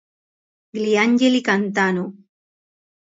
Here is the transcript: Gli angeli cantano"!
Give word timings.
Gli 0.71 0.95
angeli 0.97 1.41
cantano"! 1.41 2.05